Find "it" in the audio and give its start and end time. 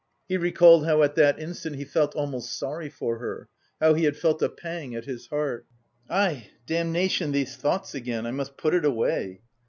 8.73-8.83